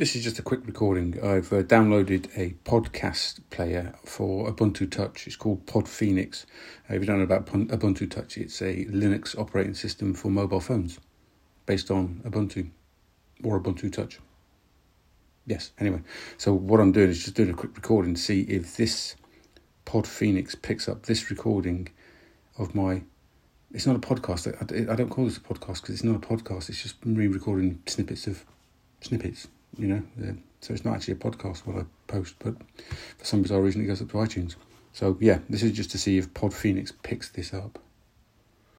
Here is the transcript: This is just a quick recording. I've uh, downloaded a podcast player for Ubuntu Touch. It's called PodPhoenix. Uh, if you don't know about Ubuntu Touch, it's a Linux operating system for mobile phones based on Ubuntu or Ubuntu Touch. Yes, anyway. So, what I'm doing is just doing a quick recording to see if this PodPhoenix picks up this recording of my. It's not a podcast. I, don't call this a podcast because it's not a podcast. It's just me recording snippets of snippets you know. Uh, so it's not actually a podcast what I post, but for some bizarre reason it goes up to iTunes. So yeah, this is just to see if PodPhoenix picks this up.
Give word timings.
This 0.00 0.16
is 0.16 0.24
just 0.24 0.38
a 0.38 0.42
quick 0.42 0.66
recording. 0.66 1.22
I've 1.22 1.52
uh, 1.52 1.62
downloaded 1.62 2.30
a 2.34 2.54
podcast 2.64 3.40
player 3.50 3.92
for 4.02 4.50
Ubuntu 4.50 4.90
Touch. 4.90 5.26
It's 5.26 5.36
called 5.36 5.66
PodPhoenix. 5.66 6.46
Uh, 6.88 6.94
if 6.94 7.02
you 7.02 7.06
don't 7.06 7.18
know 7.18 7.24
about 7.24 7.44
Ubuntu 7.44 8.10
Touch, 8.10 8.38
it's 8.38 8.62
a 8.62 8.86
Linux 8.86 9.38
operating 9.38 9.74
system 9.74 10.14
for 10.14 10.30
mobile 10.30 10.60
phones 10.60 10.98
based 11.66 11.90
on 11.90 12.22
Ubuntu 12.24 12.70
or 13.44 13.60
Ubuntu 13.60 13.92
Touch. 13.92 14.18
Yes, 15.44 15.72
anyway. 15.78 16.00
So, 16.38 16.54
what 16.54 16.80
I'm 16.80 16.92
doing 16.92 17.10
is 17.10 17.22
just 17.22 17.36
doing 17.36 17.50
a 17.50 17.52
quick 17.52 17.76
recording 17.76 18.14
to 18.14 18.20
see 18.22 18.40
if 18.44 18.78
this 18.78 19.16
PodPhoenix 19.84 20.62
picks 20.62 20.88
up 20.88 21.02
this 21.02 21.28
recording 21.28 21.88
of 22.56 22.74
my. 22.74 23.02
It's 23.70 23.86
not 23.86 23.96
a 23.96 23.98
podcast. 23.98 24.90
I, 24.90 24.94
don't 24.94 25.10
call 25.10 25.26
this 25.26 25.36
a 25.36 25.40
podcast 25.40 25.82
because 25.82 25.90
it's 25.90 26.04
not 26.04 26.16
a 26.16 26.26
podcast. 26.26 26.70
It's 26.70 26.82
just 26.82 27.04
me 27.04 27.26
recording 27.26 27.82
snippets 27.84 28.26
of 28.26 28.46
snippets 29.02 29.46
you 29.78 29.88
know. 29.88 30.02
Uh, 30.22 30.32
so 30.60 30.74
it's 30.74 30.84
not 30.84 30.94
actually 30.94 31.14
a 31.14 31.16
podcast 31.16 31.66
what 31.66 31.82
I 31.82 31.86
post, 32.06 32.34
but 32.38 32.54
for 33.18 33.24
some 33.24 33.42
bizarre 33.42 33.62
reason 33.62 33.82
it 33.82 33.86
goes 33.86 34.02
up 34.02 34.10
to 34.10 34.14
iTunes. 34.14 34.56
So 34.92 35.16
yeah, 35.20 35.38
this 35.48 35.62
is 35.62 35.72
just 35.72 35.90
to 35.92 35.98
see 35.98 36.18
if 36.18 36.32
PodPhoenix 36.34 36.92
picks 37.02 37.30
this 37.30 37.54
up. 37.54 37.78